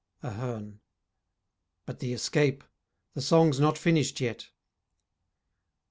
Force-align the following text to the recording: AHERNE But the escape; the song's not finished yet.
AHERNE 0.23 0.79
But 1.85 1.99
the 1.99 2.11
escape; 2.11 2.63
the 3.13 3.21
song's 3.21 3.59
not 3.59 3.77
finished 3.77 4.19
yet. 4.19 4.49